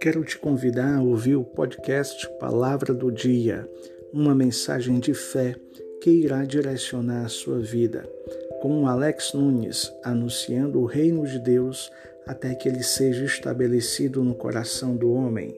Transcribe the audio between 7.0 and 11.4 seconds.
a sua vida, com Alex Nunes anunciando o reino de